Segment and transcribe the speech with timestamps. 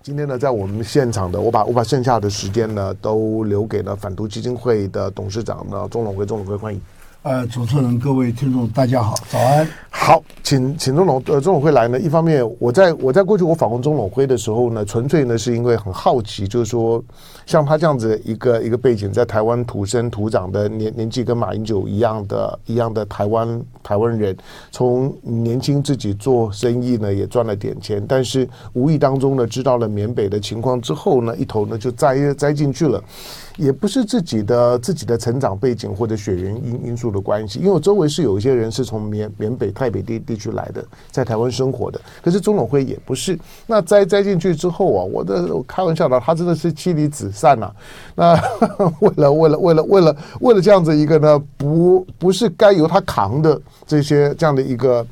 [0.00, 6.80] 今天呢，在我们现场的，我把我把剩下的时间呢，都留给了反毒基金会的董事长呢，钟龙辉，钟龙辉欢迎。
[7.28, 9.68] 呃，主持人，各位听众，大家好，早安。
[9.90, 12.00] 好，请请钟 lon 呃钟 lon 辉来呢。
[12.00, 17.04] 一方面，我在我在过去我访问钟 lon 辉的时候呢，纯粹呢是因为很好奇，就是说
[17.44, 24.34] 像他这样子一个一个背景，在台湾土生土长的年年纪跟马英九一样的一样的台湾台湾人，
[24.70, 33.04] 从年轻自己做生意呢也赚了点钱，但是无意当中呢知道了缅北的情况之后呢，一头呢就栽栽进去了。
[33.58, 42.00] 也不是自己的自己的成长背景或者血缘因因素的关系，因为我周围是有一些人是从缅缅北泰北地地区来的，在台湾生活的。
[42.22, 43.38] 可是钟 lon 辉也不是。
[43.66, 47.74] 那栽栽进去之后啊，我的我开玩笑的，他真的是妻离子散啊。
[48.14, 48.40] 那
[49.02, 55.04] 为了为了为了为了为了这样子一个呢，不不是该由他扛的这些这样的一个。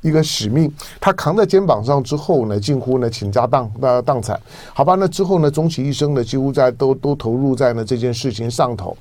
[0.00, 0.70] 一个使命，
[1.00, 4.38] 他扛在肩膀上之后呢，近乎呢倾家荡那荡产，
[4.72, 4.94] 好吧？
[4.96, 8.96] 那之后呢，终其一生呢，几乎在都都投入在呢这件事情上头。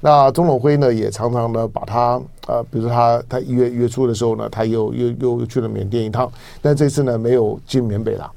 [0.00, 6.30] 那钟 lon 辉呢，也常常呢把他呃，比如说他他一月一月初的时候呢，他又又又去了缅甸一趟，
[6.60, 8.30] 但这次呢没有进缅北了。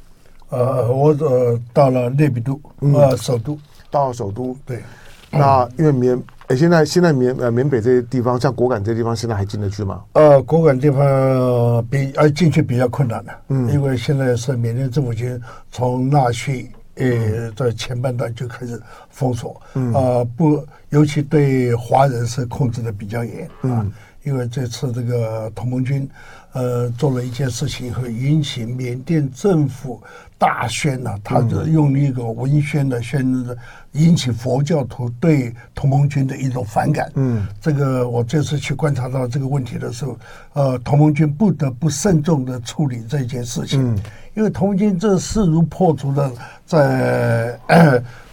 [0.50, 3.58] 呃，我呃到了内比都，呃，首都，
[3.90, 4.56] 到首都。
[4.66, 4.84] 对，
[5.32, 6.22] 那因为缅。
[6.56, 10.04] 现在现在缅呃缅北这些地方，像果敢这些地方，现在还进得去吗？
[10.14, 15.40] 呃，果敢地方比呃进去比较困难的，嗯，因为现在是缅甸政府军
[15.72, 23.92] 从纳粹呃在前半段就开始封锁，嗯，呃不，尤其对华人是控制的比较严，嗯，
[24.24, 26.08] 因为这次这个同盟军
[26.54, 30.02] 呃做了一件事情以后，引起缅甸政府。
[30.42, 33.56] 大宣呐，他就用一个文宣的宣的，
[33.92, 37.12] 引起佛教徒对同盟军的一种反感。
[37.14, 40.18] 嗯，这个我这次去观察到这个问题的时候，
[40.54, 43.96] 呃，同盟军不得不慎重的处理这件事情，
[44.34, 46.32] 因为同盟军这势如破竹的
[46.66, 47.60] 在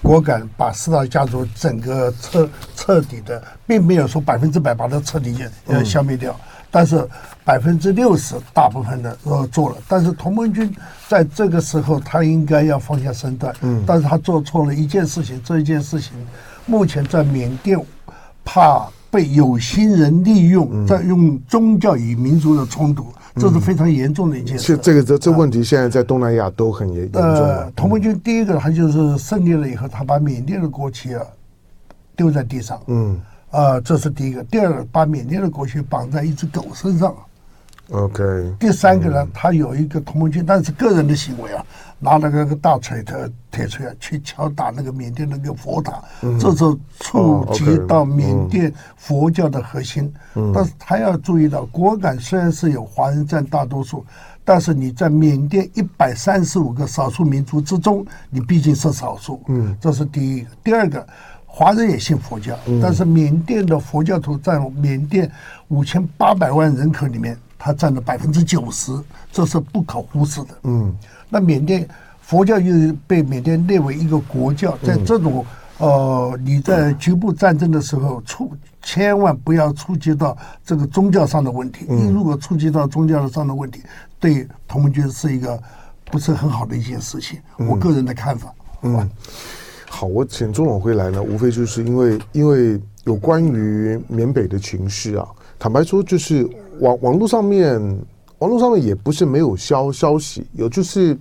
[0.00, 6.34] 果敢把四大家族整个彻彻底的，并没有说百分之百把它彻底呃消灭掉。
[6.70, 7.02] 但是
[7.44, 10.70] 百分之六十大部分的呃做了，但是同盟军
[11.08, 16.12] 在这个时候他应该要放下身段，嗯，但是他做错了一件事情，这一件事情
[16.66, 17.78] 目前在缅甸
[18.44, 23.06] 怕被有心人利用，在用宗教与民族的冲突，
[23.36, 24.76] 这是非常严重的一件事。
[24.76, 27.22] 这个这这问题现在在东南亚都很严严重。
[27.22, 31.22] 呃，同盟军第一个他就是胜利了以后，他把缅甸的国旗啊
[32.14, 33.18] 丢在地上，嗯。
[33.50, 34.42] 啊、呃，这是第一个。
[34.44, 37.14] 第二个，把缅甸的国旗绑在一只狗身上。
[37.90, 38.22] OK。
[38.60, 41.64] 第三个呢，嗯、他有一个同盟军，但是个人的行为啊，
[41.98, 43.16] 拿了个个大锤头、
[43.50, 46.64] 铁锤啊，去敲打那个缅甸那个佛塔，嗯、这是
[47.00, 50.12] 触及到缅甸佛教的核心。
[50.34, 54.04] 嗯、但是他要注意到，果敢虽然是有华人占大多数，
[54.44, 59.42] 但是你在缅甸一百三十五个少数民族之中，你毕竟是少数。
[59.48, 60.48] 嗯，这是第一个。
[60.62, 61.06] 第二个。
[61.58, 65.28] 华人也信佛教，但是缅甸的佛教徒占缅甸
[65.66, 68.96] 五千八百万人口里面，他占了百分之九十，
[69.32, 70.50] 这是不可忽视的。
[70.62, 70.96] 嗯，
[71.28, 71.84] 那缅甸
[72.20, 75.44] 佛教又被缅甸列为一个国教，在这种
[75.78, 81.86] 呃，你在局部战争的时候，触千万不要触及到这个宗教上的问题。
[81.88, 83.82] 你如果触及到宗教上的问题，
[84.20, 85.60] 对同盟军是一个
[86.04, 87.40] 不是很好的一件事情。
[87.56, 88.54] 我个人的看法。
[88.82, 89.10] 嗯。
[89.90, 95.26] 好，我请钟 lon 辉来呢，无非就是因为因为有关于缅北的情绪啊，
[95.58, 97.80] 坦白说，就是网网络上面，
[98.38, 101.16] 网络上面也不是没有消消息，有就是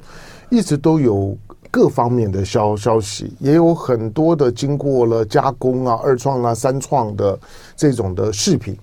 [0.49, 1.35] 一直都有
[1.71, 7.39] 各方面的消消息，也有很多的经过了加工啊、二创啊、三创的
[7.75, 8.77] 这种的视频，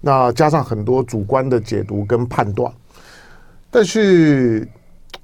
[0.00, 2.72] 那加上很多主观的解读跟判断，
[3.70, 4.66] 但是。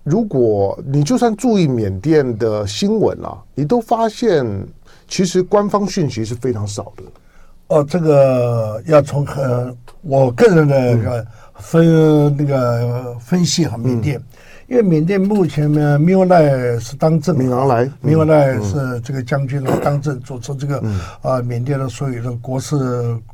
[0.04, 4.44] 如果你就算注意缅甸的新闻啊，你都发现
[5.06, 7.04] 其实官方讯息是非常少的。
[7.68, 11.24] 哦，这个要从呃我个人的
[11.54, 14.20] 分那个分析哈，缅甸，
[14.66, 20.82] 因为缅甸目前呢，敏昂莱是当政，敏昂莱，敏昂莱是这个将军呢当政，主持这个
[21.22, 22.76] 啊缅甸的所有的国事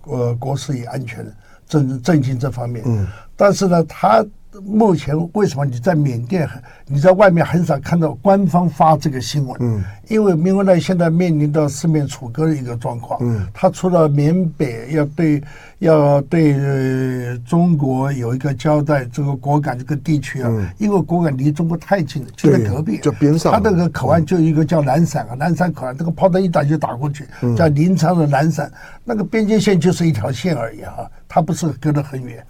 [0.05, 1.27] 呃国事与安全
[1.67, 2.85] 政政经这方面。
[2.87, 4.23] 嗯，但是呢，他。
[4.65, 6.49] 目前为什么你在缅甸，
[6.87, 9.57] 你在外面很少看到官方发这个新闻？
[9.61, 13.19] 嗯，因为敏昂莱现在面临到四面楚歌的一个状况。
[13.23, 15.43] 嗯，他除了缅北要对
[15.79, 23.53] 要对中国有一个交代，这个果敢这个地区啊，因为果敢离中国太近了，就在隔壁，就边上。
[23.53, 27.25] 他那个口岸就一个叫南伞啊，南伞口岸，这个炮弹一打就打过去，
[27.57, 28.71] 叫临沧的南伞，
[29.05, 32.45] 那个边界线就是一条线而已哈，它不是隔得很远。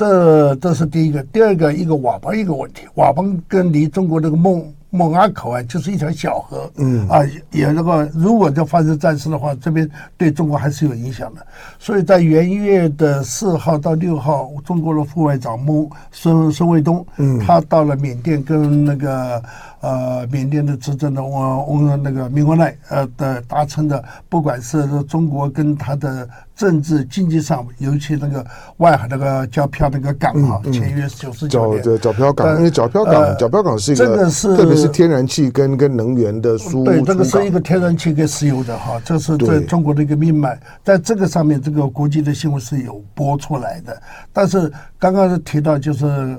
[0.00, 7.20] 这这是第一个，第二个一个佤邦一个问题，佤邦跟离中国这个孟孟阿口岸就是一条小河，嗯啊，
[7.50, 9.86] 也那个如果就发生战事的话，这边
[10.16, 11.46] 对中国还是有影响的。
[11.78, 19.42] 所以在元月的四号到六号，中国的副外长孟孙孙卫东，嗯，他到了缅甸跟那个。
[19.80, 28.44] 呃，缅甸的执政的我我那个敏昂莱呃的达成的，不管是中国跟他的政治经济上，尤其那个
[28.76, 31.82] 外海那个皎漂那个港哈，签约九十九年。
[31.82, 36.84] 皎皎漂港，因为皎漂港，皎漂港是一个，这个是特别是天然气跟跟能源的输。
[36.84, 43.98] 对，这个是一个天然气跟石油的哈，这是在中国的一个命脉，在这个上面，这个国际的新闻是有播出来的。
[44.30, 46.38] 但是刚刚是提到就是。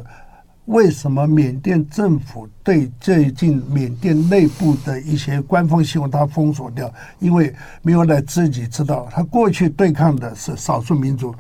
[0.65, 6.89] 为什么缅甸政府对最近缅甸内部的一些官方新闻他封锁掉？
[7.19, 11.31] 因为敏昂莱自己知道，他过去对抗的是少数民族，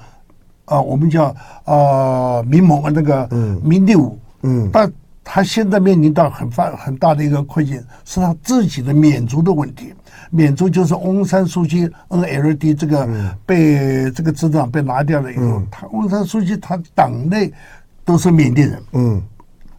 [0.65, 1.33] 啊、呃，我们叫
[1.65, 3.29] 啊民盟那个
[3.63, 4.91] 民地五，嗯，但
[5.23, 9.93] 他现在面临到很发很大的一个困境，是他自己的缅族的问题。
[10.31, 13.07] 缅族就是翁山书记 NLD 这个
[13.45, 17.53] 被这个执政被拿掉了以后，他翁山书记他党内。
[18.03, 19.21] 都是缅甸人，嗯，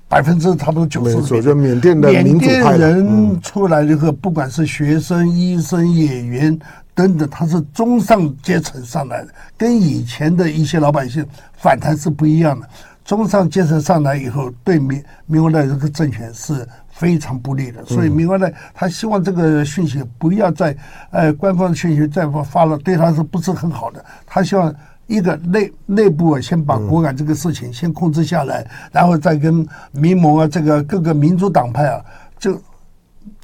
[0.09, 1.55] 百分之差不多九十。
[1.55, 6.57] 缅甸的缅甸人出来以后，不管是学生、医生、演员
[6.95, 9.29] 等等，他是中上阶层上来的，
[9.59, 11.27] 跟以前的一些老百姓
[11.57, 12.69] 反弹是不一样的。
[13.05, 17.85] 中上阶层上来以后，对敏敏昂莱这个政权是非常不利的。
[17.85, 20.77] 所以敏昂莱他希望这个讯息不要再，
[21.11, 24.05] 呃，官方的讯息再发发了，对他是不是很好的？
[24.25, 24.73] 他希望。
[25.13, 32.03] 一个内内部啊，先把果敢这个事情先控制下来，然后再跟民盟啊，这个各个民主党派啊，
[32.39, 32.59] 就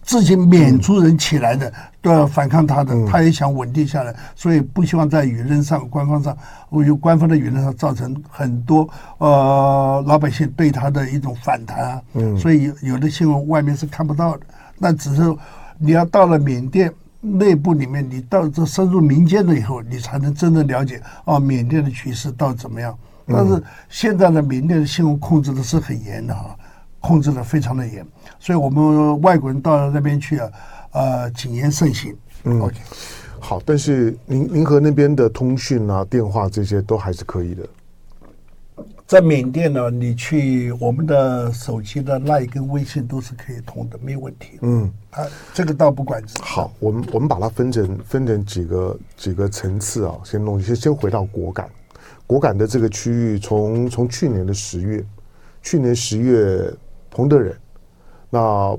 [0.02, 1.70] 自己缅族人起来的
[2.00, 6.34] 都要反抗他的，他也想稳定下来，所以不希望在舆论上、官方上，
[6.70, 8.88] 有官方的舆论上造成很多
[9.18, 12.02] 呃老百姓对他的一种反弹啊。
[12.38, 14.40] 所以有的新闻外面是看不到的，
[14.78, 15.22] 那只是
[15.76, 16.90] 你要到了缅甸。
[17.20, 22.96] 内部里面，你到这深入民间了以后，你才能真正了解啊，缅甸的局势到底怎么样。
[23.26, 26.56] 但是现在的缅甸的新闻控制的是很严的哈，
[27.00, 28.06] 控制的非常的严，
[28.38, 30.50] 所以我们外国人到了那边去啊，
[30.92, 32.16] 呃，谨言慎行。
[32.44, 32.76] 嗯，OK，
[33.38, 37.68] 好，但是您您和那边的通讯啊、电话这些都还是可以的。
[39.08, 44.58] 在缅甸呢，你去我们的手机的 LINE 跟微信都是可以通的，没有问题。
[44.60, 46.37] 嗯，啊，这个倒不管事。
[46.43, 51.66] 好，我们我们把它分成分成几个几个层次啊，先弄先先回到果敢，
[52.26, 55.02] 果敢的这个区域从，从从去年的十月，
[55.62, 56.70] 去年十月
[57.11, 57.56] 彭德仁，
[58.28, 58.76] 那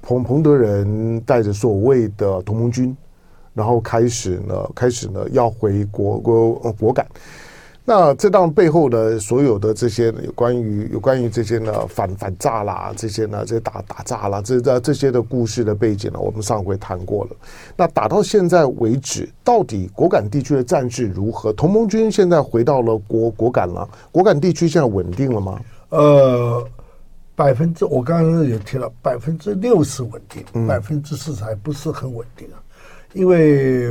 [0.00, 2.96] 彭彭德仁带着所谓的同盟军，
[3.52, 7.04] 然后开始呢开始呢要回国国、呃果敢。
[7.84, 17.30] 那这档背后的所有的这些有关于有关于这些呢反反诈啦，这些呢这些打打诈啦，这这这些的故事的背景呢，我们上回谈过了。
[17.76, 21.52] 那打到现在为止，到底果敢地区的战事如何？
[21.52, 25.60] 同盟军现在回到了果果敢了，果敢地区现在稳定了吗？
[25.88, 26.64] 呃，
[27.34, 32.62] 百分之我刚刚也提了，百分之六十稳定，百分之四十还不是很稳定啊，
[33.12, 33.90] 因为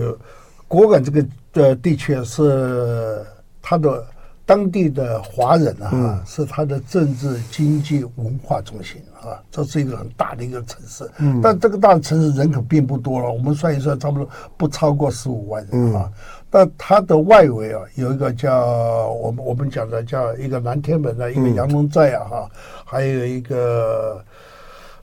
[0.70, 3.22] 果敢这个的地区是。
[3.62, 4.06] 他的
[4.44, 11.10] 当地的华人啊，是他的政治、经济、文化中心啊，这是一个很大的一个城市。
[11.20, 14.28] 嗯，但这个大的城市人口并不多了，我们算一算，差不多
[14.58, 16.12] 不超过十五万人啊。
[16.50, 22.52] 但它的外围啊，有一个叫我们我们讲的叫一个南天门的一个羊龙寨啊，哈，
[22.84, 24.22] 还有一个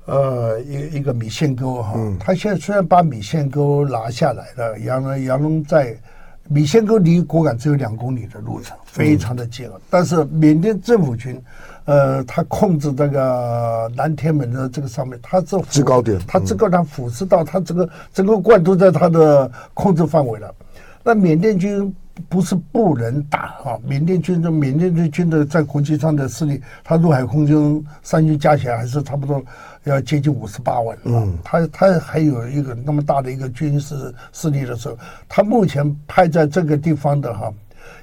[0.05, 1.95] 呃一一个米线沟哈。
[2.21, 5.97] 他现在虽然把米线沟拿下来了，羊羊龙寨。
[6.49, 9.67] 米线沟离果敢只有两公里的路程，非常的近。
[9.67, 11.41] 嗯、但是缅甸政府军，
[11.85, 20.55] 呃，他控制这个南天门的这个上面，他是制高点，他制高点俯视到他整个整个贯都在他的控制范围了。
[21.05, 21.95] 那缅甸军
[22.29, 29.43] 不是不能打啊，缅甸军的缅甸的军的在国际上的势力，他陆海空军三军加起来还是差不多。
[29.85, 37.51] 要接近五十八万，嗯，他他还有一个那么大的一个军事势力的时候，他目前派在这个地方的哈，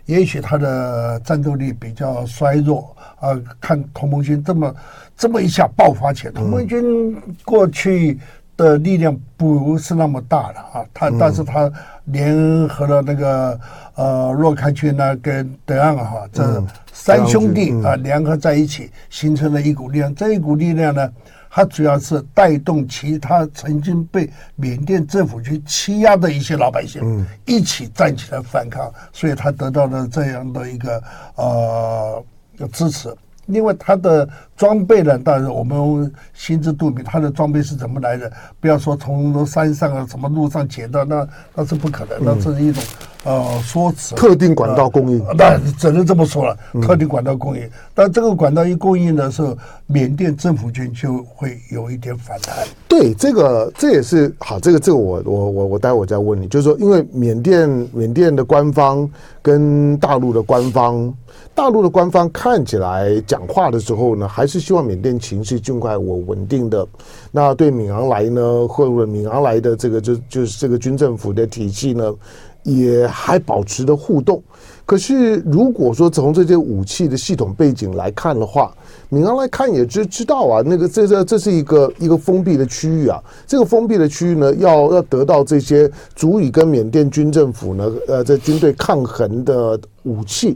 [0.08, 3.40] 也许他的战斗力比较衰弱啊。
[3.60, 4.76] 看同盟军这么
[5.16, 8.18] 这么一下爆发起来，同盟军过去
[8.58, 11.72] 的力量不是那么大了啊，他但是他
[12.06, 13.60] 联合了那个
[13.96, 21.12] 呃若开军呢跟德昂哈这三兄弟啊联合在一起，形成了一股力量，这一股力量呢。
[21.58, 31.02] 它主要是带动其他曾经被缅甸政府去欺压的一些老百姓，一起站起来反抗，所以他得到了这样的一个
[31.36, 32.26] 呃
[32.74, 33.16] 支持。
[33.46, 38.32] 另外，他的装备呢，当然我们心知肚明，他的装备是怎么来的？
[38.60, 42.82] 不要说从山上啊、什么路上捡到，那那是不可能，那这是一种
[43.26, 44.16] 呃说辞。
[44.16, 46.58] 特定管道供应，那只能这么说了。
[46.82, 49.58] 特定管道供应，但这个管道一供应的时候，
[49.88, 52.56] 缅甸政府军就会有一点反弹。
[52.88, 59.10] 对，这个这也是好，这个这个我我我我待会再问你，就是说，因为缅甸缅甸的官方
[59.42, 61.14] 跟大陆的官方。
[61.54, 66.88] 大陆的官方看起来讲话的时候呢，还还是希望缅甸情势尽快稳稳定的。
[67.32, 72.14] 那对敏昂莱呢，或者敏昂莱的这个就就是这个军政府的体系呢，
[72.62, 74.40] 也还保持着互动。
[74.86, 78.72] 可是如果说从这些武器的系统背景来看的话，
[79.10, 90.56] 敏昂莱看也知知道啊，那个这这这是一个一个封闭的区域啊，这个封闭的区域呢，要要得到这些足以跟缅甸军政府呢，呃，在军队抗衡的武器。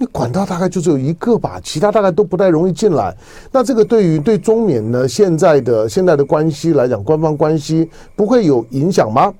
[0.00, 3.12] 你管道大概就只有一个吧，其他大概都不太容易进来。
[3.50, 9.34] 那这个对于对中缅呢现在的现在的关系来讲，官方关系不会有影响吗？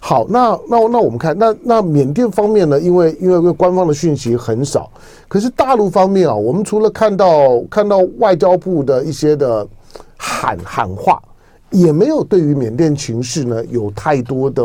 [0.00, 4.90] 好，那那那我们看，那那缅甸方面呢，因为因为官方的讯息很少，
[5.28, 9.66] 可是大陆方面啊，我们除了看到看到外交部的一些的
[10.18, 11.22] 喊喊话，
[11.70, 14.62] 也没有对于缅甸情势呢有太多的。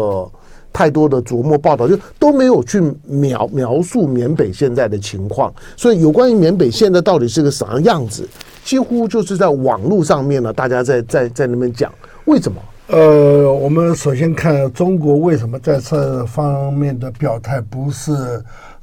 [0.78, 8.30] 太多的琢磨报道，就都没有去描描述缅北现在的情况，所以有关于缅北现在到底是个啥样子，
[8.64, 11.92] 几乎就是在网络上面呢，大家在在在那边讲，
[12.26, 12.62] 为什么？
[12.90, 18.14] 呃，我们首先看中国为什么在这方面的表态不是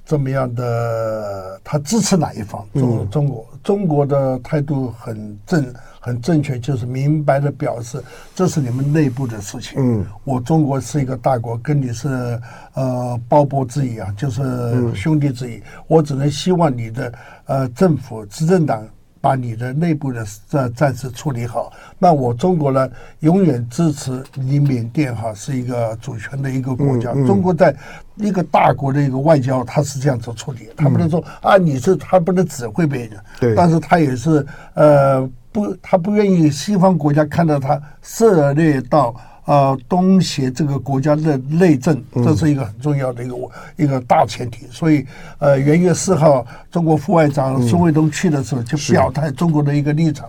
[0.05, 2.67] 这么样的，他支持哪一方？
[2.75, 5.65] 中中国中国的态度很正。
[6.05, 7.99] 很正确，就是明白的表示，
[8.35, 9.73] 这是你们内部的事情。
[9.79, 12.39] 嗯，我中国是一个大国，跟你是
[12.75, 15.63] 呃胞薄之谊啊，就是兄弟之谊。
[15.87, 17.15] 我只能希望你的
[17.47, 18.87] 呃政府执政党
[19.19, 21.73] 把你的内部的这暂时处理好。
[21.99, 22.87] 那我中国呢，
[23.21, 27.15] 永远支持你缅甸哈是一个主权的一个国家。
[27.27, 27.75] 中国在
[28.17, 35.27] 一个大国的一个外交，他是这样子处理，他不能说啊，你是他不能指挥别人，对，但是他也是呃。
[35.55, 43.37] 不，他不愿意西方国家看到他涉猎到呃东协这个国家的内政，这是一个很重要的一个
[43.77, 44.67] 一个大前提。
[44.69, 45.07] 所以，
[45.39, 50.29] 呃，元月四号，中国副外长孙卫东去的时候就表态中国的一个立场。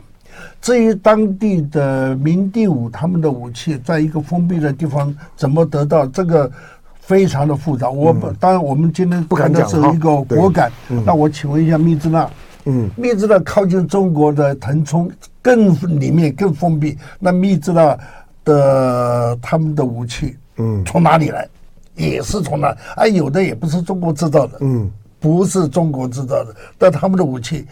[0.62, 6.52] 至于当地的民地武他们的武器在一个封闭的地方怎么得到，这个
[7.00, 7.90] 非常的复杂。
[7.90, 10.72] 我当然我们今天谈的是一个果敢，
[11.04, 12.30] 那我请问一下密支那。
[12.66, 15.10] 嗯，密支那靠近中国的腾冲
[15.42, 17.98] 更里面更封闭，那密支那
[18.44, 21.48] 的他们的武器，嗯，从哪里来？
[21.96, 22.76] 也是从哪？
[22.96, 27.68] 啊，有的也不是中国制造的，嗯，不是中国制造的，但他们的武器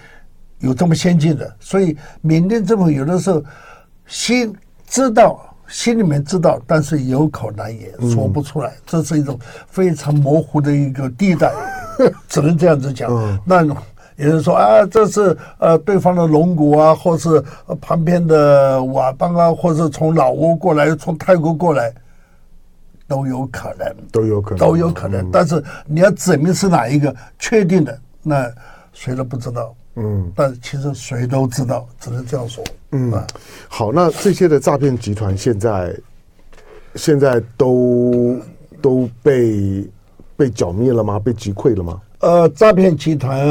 [0.60, 3.44] 有这么先进的，所以缅甸政府有的时候
[4.06, 4.54] 心
[4.88, 11.52] 知道，心里面知道，但是有口难言，说不出来，这是一种非常模糊的一个地带，
[12.30, 13.40] 只能这样子讲。
[13.44, 13.66] 那。
[14.18, 17.44] 有人说啊，这是呃对方的龙骨啊，或是
[17.82, 21.94] 旁边的瓦邦啊，或是从老挝过来，从泰国过来，
[23.08, 25.32] 都有可能，都有可能，都有可能。
[25.32, 28.52] 但是你要指明是哪一个确定的，那
[28.92, 29.76] 谁都不知道。
[29.96, 32.64] 嗯，但其实谁都知道，只能这样说。
[32.92, 33.12] 嗯，
[33.68, 35.96] 好，那这些的诈骗集团现在
[36.96, 38.40] 现在都
[38.82, 39.88] 都被
[40.36, 41.20] 被剿灭了吗？
[41.20, 42.02] 被击溃了吗？
[42.24, 43.46] 呃，诈骗集团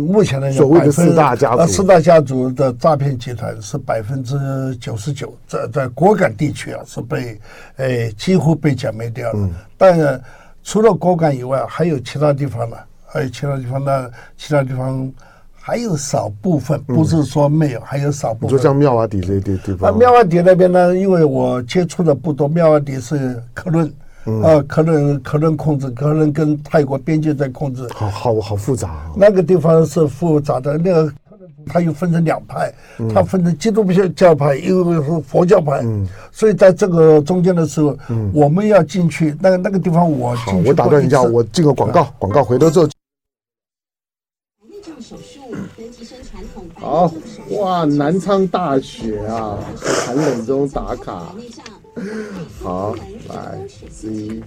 [0.00, 7.40] 目前来讲，所谓的四大家族，四大家族的诈骗集团是百分之九十九，在在果敢地区啊是被，
[7.76, 9.38] 诶几乎被剿灭掉了。
[9.38, 10.20] 嗯、但
[10.64, 12.76] 除了果敢以外，还有其他地方呢？
[13.06, 14.10] 还有其他地方呢？
[14.36, 15.08] 其他地方
[15.52, 18.50] 还有少部分，不是说没有，嗯、还有少部分。
[18.50, 19.88] 就像妙瓦底这些地方。
[19.88, 20.96] 啊，妙瓦底那边呢？
[20.96, 23.88] 因为我接触的不多，妙瓦底是克伦。
[24.26, 29.14] 嗯、啊，可能可能控制，可能跟泰国边界在控制，好好好复杂、哦。
[29.16, 31.12] 那个地方是复杂的，那个
[31.66, 32.72] 它又分成两派，
[33.14, 33.84] 它、嗯、分成基督
[34.14, 42.88] 教派，又是佛教派，嗯、所以在这个中间的时候，嗯、我们要进去，那个那个地方我进去好，我打断一下，我进个广告，广告回头之后。
[46.74, 47.12] 好
[47.58, 51.34] 哇，南昌大雪啊，在寒冷中打卡。
[52.62, 52.94] 好，
[53.28, 54.42] 来，C，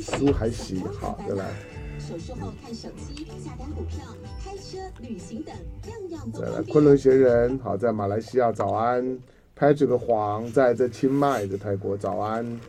[0.00, 1.50] 书还洗，好，再来。
[1.98, 5.54] 手术后看手机、下单股票、开车、旅行等，
[5.90, 6.40] 样样都。
[6.40, 9.18] 再来，昆仑学人，好，在马来西亚早安。
[9.54, 12.60] 拍这个黄，在这清迈的泰国早安。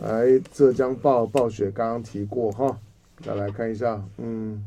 [0.00, 2.78] 来，浙江暴暴雪刚刚提过哈，
[3.24, 4.66] 再来看一下，嗯。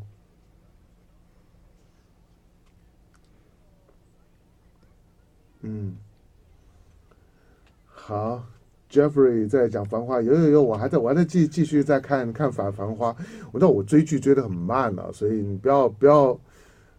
[5.60, 5.96] 嗯，
[8.06, 8.40] 好
[8.88, 13.10] ，Jeffrey 在讲《繁花》，有有有，我还在我还在继继续在看看《繁繁花》，
[13.50, 16.38] 我知道我追剧追的很慢了，所以你不要不要，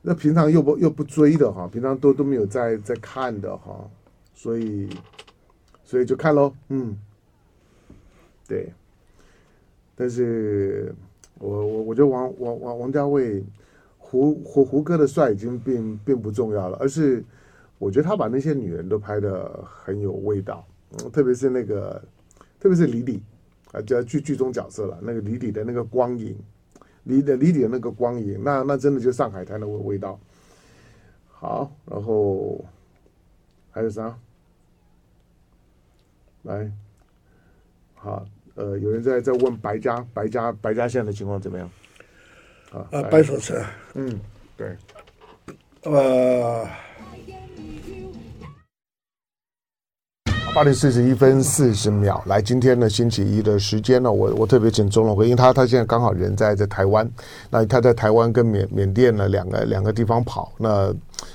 [0.02, 3.90] 那平常又不又不追的哈，平常都都没有在在看的哈，
[4.36, 4.90] 所以
[5.86, 6.98] 所以就看喽，嗯，
[8.46, 8.70] 对，
[9.96, 10.94] 但是
[11.40, 13.42] 我我我觉得王王王王家卫
[13.98, 17.24] 胡胡胡歌的帅已经并并不重要了，而是。
[17.80, 22.02] 我觉得他把那些女人都拍的很有味道，嗯，特别是那个，
[22.60, 23.22] 特别是李李
[23.74, 26.38] 啊，叫剧剧中角色了，那个李李的那个光影，
[27.04, 30.18] 李的李李的那个光影，那那真的就上海滩的味味道。
[31.30, 32.64] 好，然后
[33.70, 34.18] 还有啥？
[36.44, 36.72] 来，
[37.96, 38.26] 好，
[38.56, 41.70] 呃，有人在在问白家白家白家现在的情况怎么样？
[42.72, 43.62] 啊，呃，白手城，
[43.94, 44.20] 嗯，
[44.56, 44.76] 对，
[45.84, 46.66] 呃。
[50.58, 57.08] 八点四十一分四十秒，来，今天呢星期一的时间呢，我我特别请钟 lon 辉，因为他他现在刚好人在在台湾，
[57.52, 60.92] 那他在台湾跟缅缅甸呢两个两个地方跑，那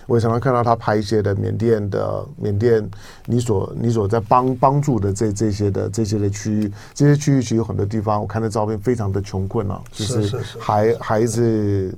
[0.09, 2.85] 我也常常看到他拍一些的缅甸的缅甸
[3.26, 10.37] 你所你所在帮帮助的这这些的这些的区域，这些区域其实有很多地方，我看的照片非常的穷困啊，就是。
[10.59, 11.97] 孩孩子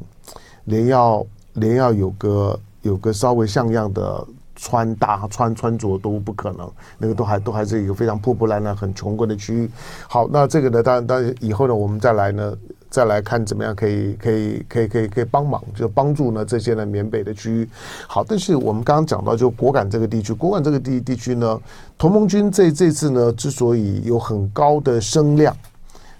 [0.64, 4.26] 连要连要有个有个稍微像样的。
[4.64, 6.66] 穿搭穿穿着都不可能，
[6.96, 9.70] 那个都还都还是一个非常破破烂烂、很穷困的区域。
[10.08, 12.56] 好，那这个呢，当然当然以后呢，我们再来呢，
[12.88, 17.68] 再来看怎么样可以可以可以可以可以帮忙，就帮助呢这些呢缅北的区域。
[18.08, 21.60] 好，但是我们刚刚讲到，就果敢这个地区，果敢这个地地区呢，
[21.98, 25.54] 同盟军这这次呢之所以有很高的声量，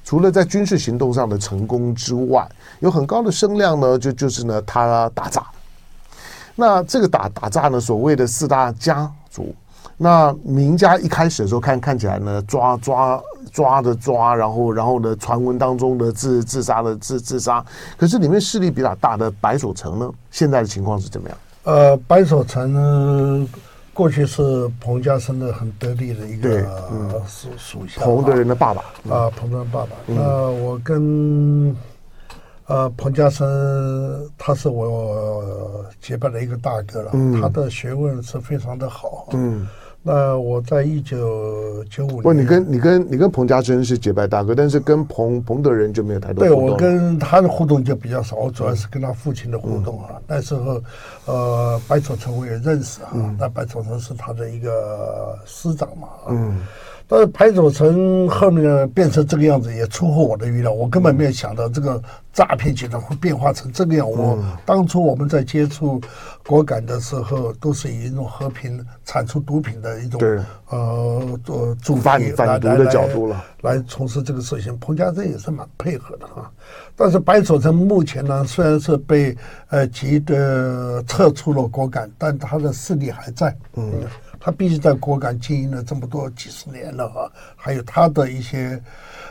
[0.05, 2.47] 除了在军事行动上的成功之外，
[2.81, 5.43] 有很高的声量呢，就就是呢他打仗。
[6.57, 9.53] 那这个打打诈呢，所谓的四大家族，
[9.97, 13.21] 那名家一开始的时候看看起来呢，抓抓
[13.53, 17.65] 抓的抓，然后然后呢，传闻当中的自自杀的自自杀，
[17.97, 21.39] 可是里面势力比较大的白守成呢，现在的情况是怎么样？
[21.65, 23.49] 呃，白守成呢，
[23.93, 26.61] 过去是彭家声的很得力的一个
[27.27, 29.89] 属属、嗯、下，彭德仁的爸爸啊，彭德仁爸爸。
[30.07, 31.75] 那、嗯、我跟。
[32.67, 33.47] 呃，彭家声
[34.39, 39.29] 他是我结拜的一个大哥了，嗯、他的学问是非常的好。
[39.33, 39.67] 嗯，
[40.03, 46.67] 那我在一九九五年，不，你跟你跟你跟彭家声是结拜大哥，但是跟彭彭德仁就没有太多互动。
[46.67, 50.13] 对，我跟他的互动就比较少，我主要是跟他父亲的互动啊。
[50.13, 50.81] 嗯、那时候，
[51.27, 56.09] 呃，白楚成我也认识啊，嗯、那白楚成是他的一个师长嘛。
[56.29, 56.63] 嗯。
[57.07, 60.73] 但是白守成后面变成这个样子，也出乎我的预料。
[60.73, 64.11] 我根本没有想到这个诈骗集团会变化成这个样。
[64.11, 66.01] 我当初我们在接触
[66.47, 70.21] 果敢的时候，都是以一种和平铲除毒品的一种
[70.71, 74.77] 呃做主反反毒的角度了，来从事这个事情。
[74.79, 76.51] 彭家珍也是蛮配合的哈。
[76.97, 79.37] 但是白守成目前呢，虽然是被
[79.69, 83.55] 呃急的撤出了果敢，但他的势力还在。
[83.75, 83.93] 嗯。
[84.45, 88.79] 他毕竟在果敢经营了这么多几十年了啊，还有他的一些，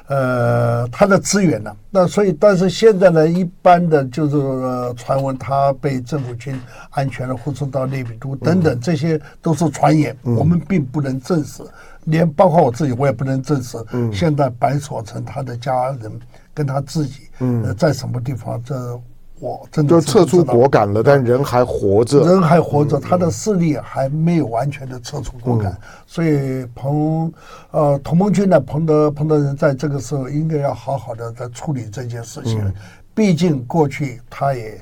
[0.08, 1.71] 呃，他的资源呢。
[1.91, 11.62] 那所以，但是现在呢，一般的就是传闻他被政府军安全的护送到内比都等等，这些都是传言，我们并不能证实，
[12.06, 13.78] 连包括我自己，我也不能证实。
[14.12, 16.12] 现在白所成他的家人
[16.56, 18.99] 跟他自己，呃，在什么地方这。
[19.43, 25.77] 我真的就撤出果敢了，但人还活着，人还活着，他的势力还没有完全的撤出果敢，
[26.08, 27.32] 所以彭
[27.71, 32.73] 呃同盟军的彭德彭德仁在这个时候应该要好好的在处理这件事情，
[33.13, 34.82] 毕竟过去他也。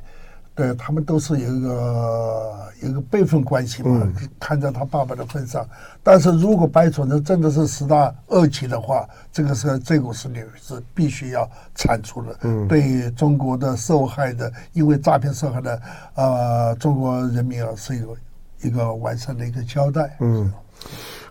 [0.61, 5.67] 对他们都是有一个有一个辈分关系嘛，嗯、看在他爸爸的份上。
[6.03, 12.37] 但是如果白楚能真的是十大恶极的话，这个是这股势力是必须要铲除的。
[12.41, 15.81] 嗯，对中国的受害的，因为诈骗受害的
[16.13, 18.15] 呃中国人民啊，是有
[18.61, 20.15] 一个完善的一个交代。
[20.19, 20.53] 嗯，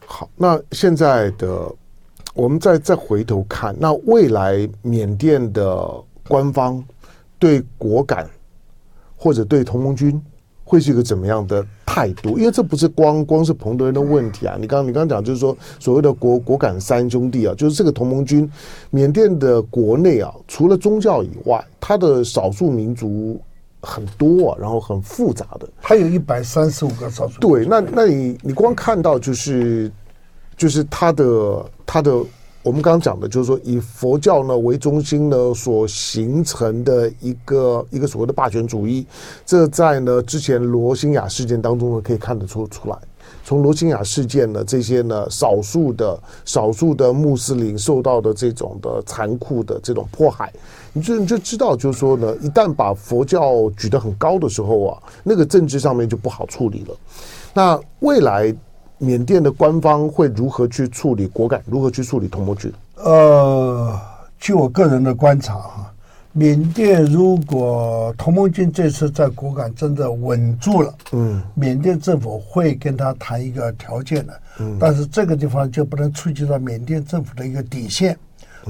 [0.07, 1.73] 好，那现在的
[2.35, 5.89] 我们再再回头看，那未来缅甸的
[6.27, 6.85] 官方
[7.39, 8.29] 对果敢。
[9.23, 10.19] 或者对同盟军
[10.65, 12.39] 会是一个怎么样的态度？
[12.39, 14.57] 因为这不是光光是彭德仁的问题啊！
[14.59, 18.51] 你刚你刚讲就是说所谓的果果敢三兄弟啊，就是这个同盟军，
[18.89, 23.39] 缅甸的国内啊，除了宗教以外，它的少数民族
[23.83, 27.39] 很多啊，然后很复杂的，它有一百三十五个少数。
[27.41, 29.93] 对，那那你你光看到就是
[30.57, 32.25] 就是他的他的
[32.63, 39.07] 我们刚刚讲的，就是说以佛教呢为中心呢所形成的一个一个所谓的霸权主义，
[39.47, 42.99] 这在呢之前罗兴亚事件当中呢可以看得出出来。
[43.43, 50.53] 从罗兴亚事件呢，这些呢少数的少数的穆斯林受到的这种的残酷的这种迫害，
[50.93, 56.95] 你就你就知道，就是说呢，一旦把佛教举得很高的时候啊，那个政治上面就不好处理了。
[57.55, 58.55] 那未来
[59.03, 62.71] 缅甸的官方会如何去处理果敢，如何去处理同盟军？
[62.97, 63.99] 呃，
[64.39, 65.93] 据我个人的观察哈。
[66.33, 78.17] 缅甸如果同盟军这次在果敢真的稳住了，嗯，缅甸政府会跟他谈一个条件的，嗯，但是这个地方就不能触及到缅甸政府的一个底线，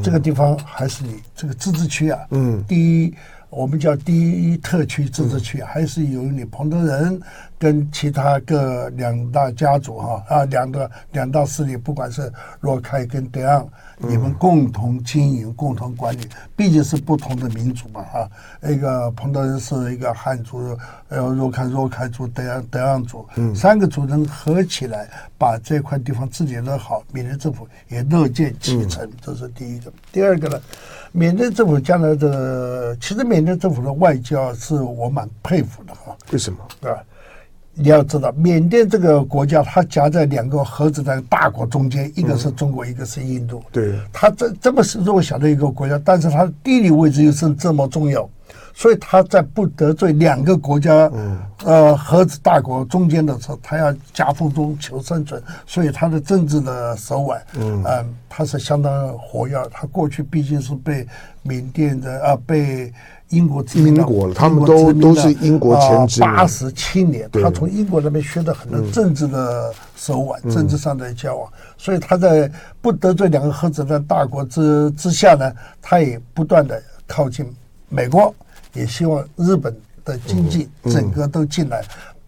[0.01, 3.12] 这个地方还是你这个自治区啊，嗯，第一。
[3.51, 7.21] 我们叫第一特区自治区，还是由你彭德仁
[7.61, 13.68] 跟其他各两大家族哈啊两个两大势力，不管是若开跟德昂，
[13.99, 18.31] 你们共同经营、共同管理，毕竟是不同的民族嘛哈。
[18.62, 20.75] 那个彭德仁是一个汉族，
[21.11, 29.92] 呃，若开若开族，德昂德昂族，三个族人合起来把这块地方治理得好，缅甸政府也乐见其成，这是第一个。
[30.11, 30.59] 第二个呢？
[31.12, 36.16] 缅甸政府将来的，其实缅甸政府的外交是我蛮佩服的哈。
[36.33, 36.59] 为什么？
[36.81, 37.05] 对吧？
[37.75, 43.63] 你要知道，缅甸这个国家，它夹在两个核子弹大国中间，一个是中国，一个是印度。
[43.73, 43.99] 对。
[44.13, 48.29] 它这这么弱小的一个国家，但是它的地理位置又是这么重要。
[48.73, 51.11] 所以它在不得罪两个国家，
[51.65, 57.85] 呃，核子大国中间的时候，它要夹缝中求生存，所以它的政治的手腕，嗯，
[58.29, 59.57] 它是相当活跃。
[59.71, 61.07] 它过去毕竟是被
[61.43, 62.93] 缅甸的啊，被
[63.31, 66.31] 英国殖民，英国他们都都是英国前殖民。
[66.31, 77.47] 八十七年，他从英国那边学的很多政治的手腕，政治上的交往，所以他在不得罪两个核子的大国之之下呢，他也不断的靠近
[77.88, 78.35] 美国。
[78.73, 81.83] 也希望日本的经济整个都进来，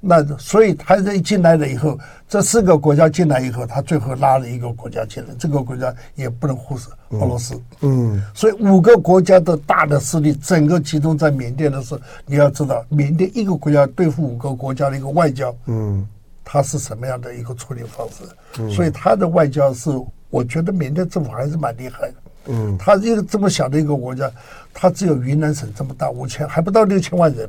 [0.04, 1.96] 那所以他这一进来了以后，
[2.28, 7.54] 这四个国家进来以后，他最后拉了一个国家进来，这个国家也不能忽视俄罗斯。
[7.82, 16.04] 嗯，所以五个国家的大的势力整个集中在缅甸的时候，你要知道，缅甸一个国家对付五个国家的一个外交，嗯，
[16.44, 18.74] 它是什么样的一个处理方式？
[18.74, 19.88] 所以他的外交是，
[20.30, 22.14] 我觉得缅甸政府还是蛮厉害的。
[22.46, 24.28] 嗯，他一个这么小的一个国家，
[24.74, 27.48] 他只有云南省这么大，五千还不到六千万人，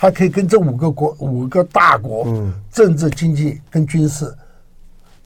[0.00, 4.34] 他可以跟这五个国五个大国，嗯，政治、经济跟军事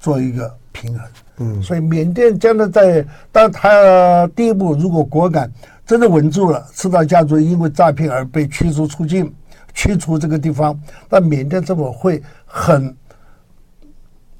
[0.01, 1.09] 做一个平衡。
[1.37, 5.49] 嗯，所以缅甸将来在当他第一步，如果果敢
[5.87, 9.33] 真的稳住了，赤道家族因为诈骗而被驱逐出境，
[9.73, 10.77] 驱逐这个地方，
[11.09, 12.93] 那缅甸政府会很。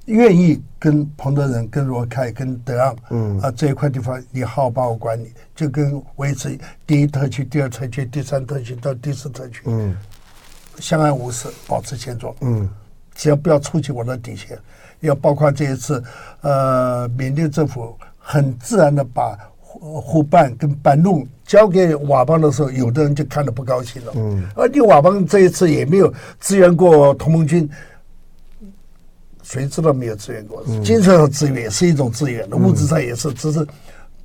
[0.07, 9.97] 愿意跟彭德仁、跟罗凯、跟德昂，嗯啊这一块地方，你好好把我管理，就跟维持第一特区、第二特区、第三特区到第四特区，嗯，
[10.79, 12.69] 相安无事，保持现状，嗯，
[13.15, 14.59] 只要不要触及我的底线，
[15.01, 16.03] 要包括这一次，
[16.43, 27.69] 呃，缅甸政府很自然的把呼办跟班弄交给佤邦的时候，有的人就看得不高兴了，嗯，而你佤邦这一次也没有支援过同盟军。
[29.47, 30.65] 谁知道没有支援过？
[30.83, 33.65] 精神上支援也是一种支援的，物质上也是，只是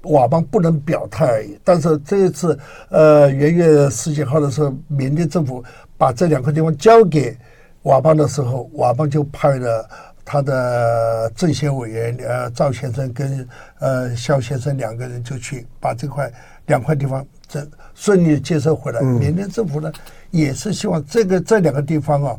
[0.04, 1.60] 佤邦不能表态而已。
[1.64, 2.58] 但是这一次，
[2.90, 5.64] 呃，元月十几号的时候，缅甸政府
[5.98, 7.38] 把这两块地方交给
[7.84, 9.90] 佤邦的时候，佤邦就派了
[10.24, 13.48] 他的政协委员呃赵先生跟
[13.80, 16.32] 呃肖先生两个人就去把这块
[16.68, 19.02] 两块地方这顺利接收回来。
[19.02, 19.92] 缅甸政府呢
[20.32, 22.38] 也是希望这个这两个地方啊。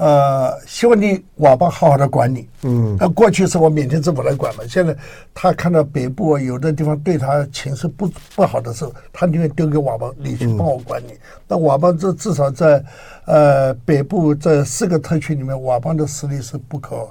[0.00, 2.48] 呃，希望你佤邦好好的管理。
[2.62, 4.96] 嗯，那过去是我缅甸政府来管嘛，现在
[5.34, 11.12] 他看到北部有的地方对他情势不不好的时候，他宁愿丢给佤邦，你去帮我管理。
[11.12, 12.82] 嗯、那佤邦这至少在
[13.26, 17.06] 呃北部这四个特区里面，佤邦的实力是不可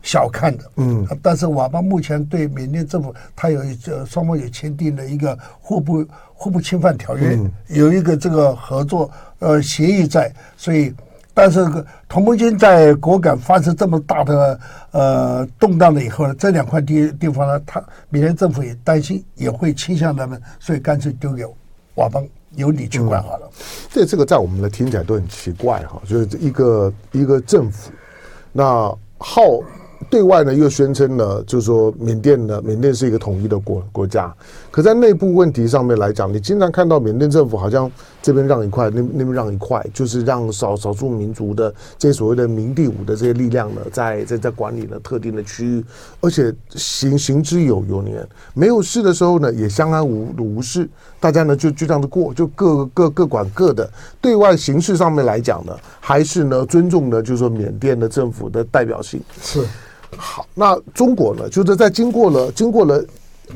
[0.00, 0.64] 小看的。
[0.76, 10.94] 嗯，但是佤邦目前对缅甸政府，他有一个双方有签订的一个互不互不侵犯条约，嗯、有一个这个合作呃协议在，所以。
[11.42, 11.66] 但是
[12.06, 21.42] 同盟军在果敢发生这么大的呃动荡了以后呢，这两块地地方呢，他缅甸政府也担心也会倾向他们，所以干脆丢给
[21.96, 22.22] 佤邦
[22.56, 23.50] 由你去管好了。
[23.88, 27.90] 这、这个在我们的听起来都很奇怪哈，就是一个一个政府，
[28.52, 29.42] 那号
[30.08, 34.34] 对外呢又宣称呢，就是说缅甸呢，缅甸是一个统一的国国家。
[34.70, 37.90] 可在内部问题上面来讲，你经常看到缅甸政府好像
[38.22, 45.84] 这边让一块，那那边让一块，就是让少少数民族的这些所谓的明第五的这些力量呢，在在在管理了特定的区域，
[46.20, 50.88] 而且行行之有有年，没有事的时候呢，也相安无无事，
[51.20, 53.88] 大家呢就就这样子过，就各各各管各的。
[54.20, 59.62] 对外形式上面来讲呢，还是呢尊重呢，就是说缅甸的政府的代表性是。
[60.16, 61.48] 好，那中国呢？
[61.48, 63.04] 就是在经过了、经过了、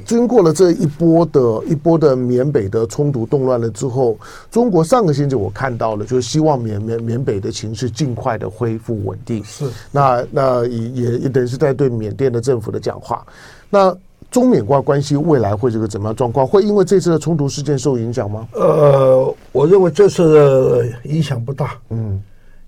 [0.04, 4.16] 经过了这一波的一波的缅北的冲突动乱了之后，
[4.50, 9.42] 中国上个星期我看到了，就是希望缅缅缅北的情势尽快的恢复稳定。
[9.44, 13.26] 是，那那也也也等于是在对缅甸的政府的讲话。
[13.68, 13.94] 那
[14.30, 16.46] 中缅关关系未来会是个怎么样状况？
[16.46, 18.48] 会因为这次的冲突事件受影响吗？
[18.52, 21.76] 呃，我认为这次影响不大。
[21.90, 22.22] 嗯，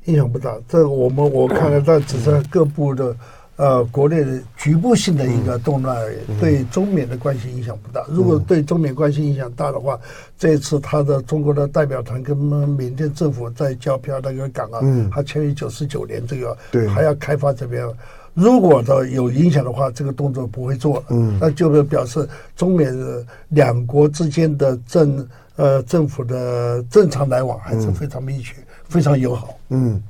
[0.07, 0.57] 影响不大。
[0.69, 3.15] 这个我们我看了，但只是各部的。
[3.57, 8.05] 呃，国内的局部性的一个动乱而已，对中缅的关系影响不大。
[8.09, 9.99] 如果对中缅关系影响大的话，
[10.39, 16.57] 这一次他的中国的代表团跟缅甸政府在交漂那个港啊，他签于九十九年这个，
[16.89, 17.83] 还要开发这边。
[18.35, 21.17] 如果的有影响的话，这个动作不会做了。
[21.41, 22.95] 那就是表示中缅
[23.49, 28.55] 两国之间的政呃政府的正常来往还是非常密切。
[28.89, 30.01] 非常友好，嗯，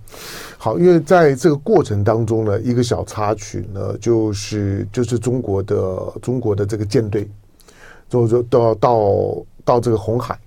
[0.58, 7.26] 好，因为在这个过程当中呢，一个小插曲呢，就是就是中国的中国的这个舰队，
[8.06, 10.38] 就就到到到这个红海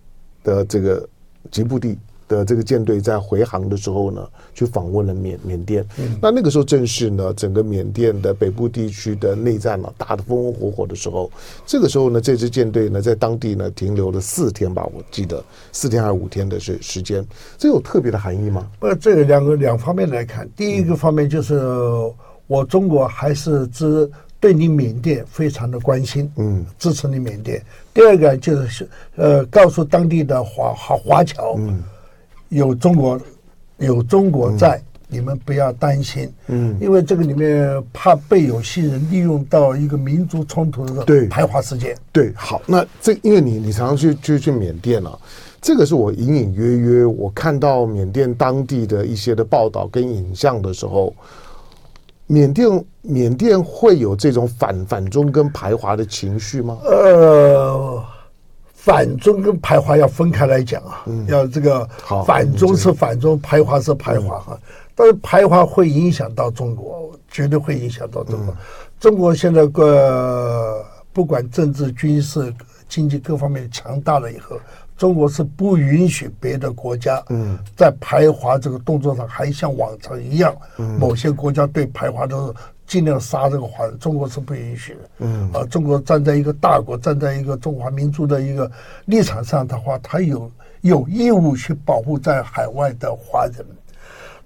[0.44, 1.10] 的这个
[1.50, 1.98] 吉布地。
[2.30, 5.86] 的这个舰队在回航的时候呢，去访问了缅缅甸。
[5.98, 11.30] 嗯、那那个时候正是呢，整个缅甸的北部地区的内战呢，打得风风火火的时候。
[11.66, 17.26] 这个时候呢，这支舰队呢，在当地呢停留了四天吧，我记得四天还是五天的时时间。
[17.58, 18.66] 这有特别的含义吗？
[18.80, 20.48] 不，这个两个两方面来看。
[20.56, 21.60] 第一个方面就是，
[22.46, 27.60] 我中国还是支对你缅甸非常的关心，嗯，支持你缅甸。
[27.92, 31.82] 第二个就是呃，告诉当地的华华华侨，嗯。
[32.50, 33.20] 有中国，
[33.78, 36.32] 有中国在，嗯、你们不要担心。
[36.48, 41.96] 嗯，因为这个里面怕被有些人利用到一个民族冲突的对排华事件。
[42.12, 45.18] 对，好，那这因为你你常常去去去缅甸啊，
[45.62, 51.14] 这个是我隐隐约约我看到缅甸当地的一些的报道跟影像的时候，
[52.28, 56.78] 缅甸缅甸会有这种反反中跟排华的情绪吗？
[56.84, 58.04] 呃。
[58.82, 61.88] 反中跟排华要分开来讲啊，嗯、要这个
[62.26, 64.58] 反中是反中，排华是排华哈。
[64.96, 68.54] 但是排华会影响到中国，绝对会影响到中国。
[68.54, 68.58] 嗯、
[68.98, 72.54] 中国现在个不管政治、军事、
[72.88, 74.58] 经济各方面强大了以后，
[74.98, 77.22] 中国是不允许别的国家
[77.76, 80.56] 在排华这个动作上还像往常一样。
[80.98, 82.54] 某些国家对排华都是。
[82.90, 85.00] 尽量杀这个华人，中国是不允许的。
[85.20, 88.70] 嗯，啊，中国站在一个大国，站在一个中华民族的一个
[89.06, 93.64] 立场上的话，他有有义务去保护在海外的华人。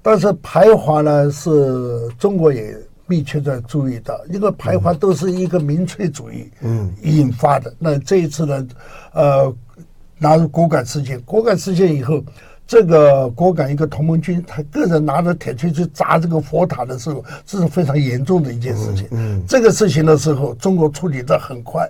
[0.01, 2.77] 但是排华呢，是中国也
[3.07, 7.73] 密切在注意到，因为排华都是一个民粹主义嗯引发的。
[7.79, 8.67] 那这一次呢，
[9.13, 9.55] 呃，
[10.17, 12.21] 拿入果敢事件，果敢事件以后。
[12.73, 19.05] 这个果敢一个同盟军，他个人拿着铁锤去砸这个佛塔的时候，这是非常严重的一件事情。
[19.11, 21.87] 嗯，嗯，这个事情的时候，中国处理的很快，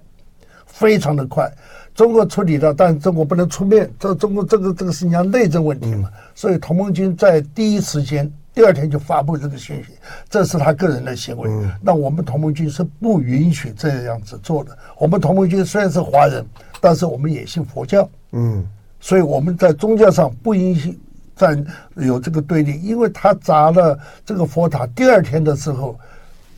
[0.65, 1.49] 非常的快。
[1.95, 6.09] 中国处理的，但中国不能出面，这中国这个这个是人家内政问题嘛。
[6.13, 9.93] 嗯、所以同盟军在第一时间，第二天就发布这个讯息，
[10.29, 11.49] 这是他个人的行为。
[11.49, 14.77] 嗯、那我们同盟军是不允许这样子做的。
[14.97, 16.45] 我们同盟军虽然是华人，
[16.81, 18.09] 但是我们也信佛教。
[18.33, 18.67] 嗯。
[19.03, 20.97] 所以我们在宗教上不允许
[21.35, 21.61] 再
[21.95, 25.99] 有这个对立，因为他砸了这个佛塔，第二天的时候，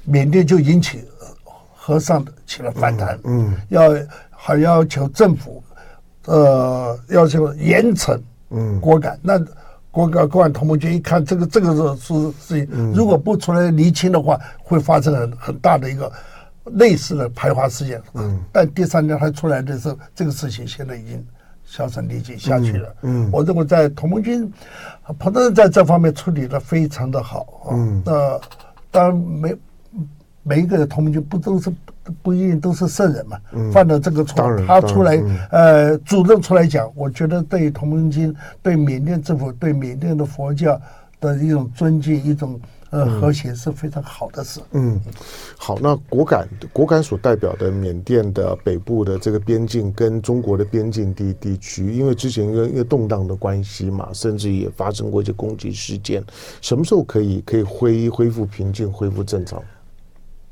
[0.04, 1.04] 缅甸就引起
[1.74, 3.82] 和尚起了反弹，嗯，嗯要
[4.30, 5.64] 还要求政府，
[6.26, 8.16] 呃，要求严惩，
[8.52, 9.20] 嗯，果敢。
[9.24, 9.40] 那
[9.90, 16.12] 果敢果敢同盟军一看这个这个是是事情，如果不出来厘清的话，会发生很很大的一个
[16.74, 18.00] 类似的排华事件。
[18.14, 21.26] 嗯，但第三天还出来的时候，这个事情现在已经。
[21.76, 22.96] 销声匿迹下去了。
[23.02, 24.50] 嗯，我认为在同盟军，
[25.20, 27.68] 彭德在这方面处理的非常的好。
[27.72, 28.40] 嗯，那
[28.90, 29.56] 当然每
[30.44, 31.70] 每一个同盟军不都是
[32.22, 33.38] 不一定都是圣人嘛。
[33.52, 38.34] 嗯，犯了这个错，他出来呃主动出来讲，我觉得对同盟军、
[38.64, 40.80] 对缅甸政府、对缅甸的佛教
[41.20, 42.58] 的一种尊敬，一种。
[42.92, 44.62] 呃，和谐是非常好的事。
[44.72, 45.00] 嗯，
[45.58, 56.24] 好，那果敢果敢所代表的缅甸的北部的这个边境跟中国的边境地地区，因为之前因为因为动荡的关系嘛，甚至也发生过一些攻击事件，
[56.62, 59.62] 什么时候可以可以恢恢复平静、恢复正常？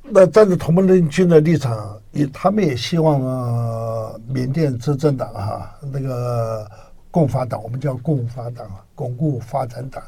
[0.06, 6.70] 那站在同盟军的立场，也他们也希望啊，缅甸执政党哈，那个
[7.10, 10.04] 共发党，我们叫共发党啊，巩固发展党，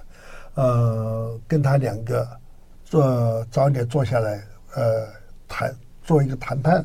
[0.55, 2.27] 呃，跟他两个
[2.83, 4.41] 做早点坐下来，
[4.75, 5.07] 呃，
[5.47, 6.83] 谈做一个谈判，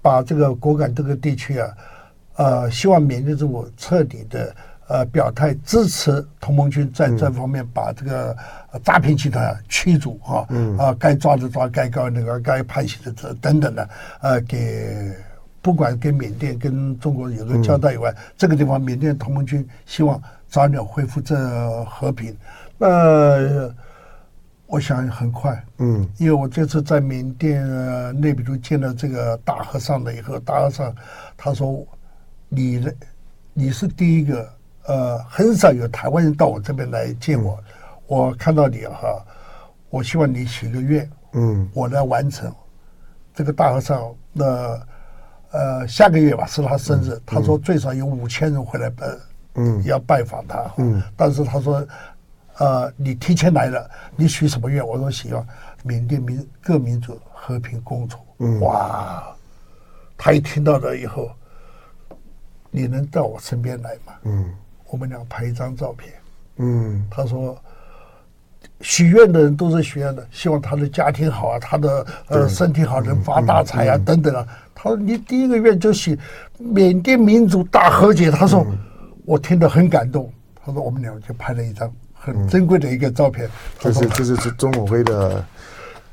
[0.00, 1.76] 把这个果敢这个地区啊，
[2.36, 4.54] 呃，希望缅甸政府彻底的。
[4.90, 8.34] 呃，表态支持同盟军在这方面把这个
[8.82, 13.86] 诈骗集团驱逐啊，啊，该抓的抓，该告那个该判刑的这等等的，
[14.22, 15.14] 呃，给
[15.60, 20.18] 不管跟缅甸跟中国有个交代以外，这个地方缅甸同盟军希望
[20.48, 22.34] 早点恢复这和平。
[22.78, 23.74] 那
[24.66, 27.66] 我想很快，嗯，因为我这次在缅甸
[28.20, 30.94] 内比都见了这个大和尚了以后，大和尚
[31.36, 31.84] 他说
[32.48, 32.94] ：“你的
[33.52, 34.48] 你是第一个。”
[34.88, 37.62] 呃，很少有台湾人到我这边来见我。
[38.06, 39.22] 我看到你哈，
[39.90, 42.50] 我希望你许个愿，嗯，我来完成。
[43.34, 44.80] 这个大和尚，那
[45.50, 49.06] 呃，下个月吧是他生日，他说最少有五千人回来拜，
[49.56, 51.02] 嗯，要拜访他，嗯。
[51.14, 51.86] 但是他说，
[52.58, 54.86] 呃，你提前来了，你许什么愿？
[54.86, 55.46] 我说希望
[55.82, 58.18] 缅甸民各民族和平共处。
[58.38, 59.24] 嗯，哇，
[60.16, 61.30] 他一听到了以后，
[62.70, 64.12] 你能到我身边来吗？
[64.24, 64.54] 嗯。
[64.90, 66.10] 我们俩拍一张照片。
[66.56, 67.60] 嗯，他说，
[68.80, 74.48] 许愿的人都是许愿的，希望他的家庭好啊，他的呃身体好，能发大财啊，嗯嗯、等等啊。
[74.74, 76.18] 他说，你第一个愿就许
[76.56, 78.30] 缅甸民族大和解。
[78.30, 78.78] 他说，嗯、
[79.26, 80.32] 我听得很感动。
[80.64, 83.48] 他说，我们俩就拍了一张很珍贵的一个照片。
[83.78, 85.44] 这是这是钟永辉的，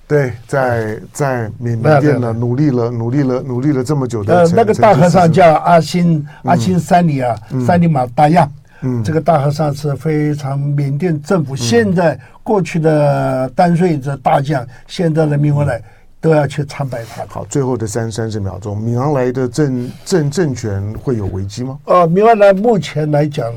[0.08, 4.38] 对，在在缅甸呢努力了努力了努力了这么久的。
[4.38, 8.50] 呃，那个大和尚叫阿新阿新三里啊，三里马达亚。
[8.82, 15.82] 嗯，这个大和尚是非常缅甸政府现在过去的丹瑞的大将，现在的敏昂莱
[16.22, 17.24] 都要去参拜他。
[17.28, 21.80] 好，最后的三三十秒钟，敏昂莱的政政政权会有危机吗？
[21.86, 23.52] 呃，敏昂莱目前来讲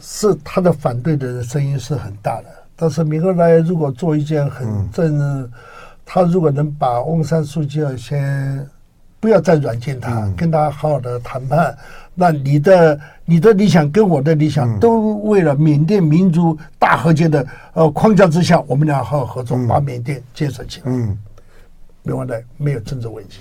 [0.00, 5.52] 是他的反对的声音是很大的，但是敏昂莱如果做一件很正，嗯、
[6.04, 8.66] 他如果能把翁山苏姬先
[9.20, 11.76] 不要再软禁他，嗯、跟他好好的谈判。
[12.14, 20.86] 那你的你的理想跟我的理想都为了缅甸民族大和解的呃框架之下，我们俩好好合作，把缅甸建设起来。
[20.86, 21.16] 嗯，
[22.02, 23.38] 没问题，没有政治危机。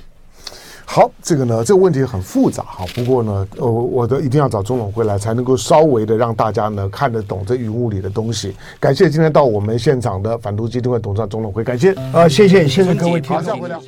[0.92, 2.84] 好，这个呢，这个问题很复杂哈。
[2.96, 8.56] 不过呢，呃，我的一定要找钟总回来，才能够稍微的让大家呢看得懂这云雾里的东西。
[8.80, 11.94] 感谢今天到我们现场的反毒基金会董事长钟总辉，感谢。
[12.12, 13.38] 啊，谢谢，谢谢各位听众。
[13.38, 13.80] 好，下回来。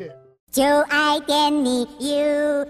[0.51, 2.67] 就爱点你 UFO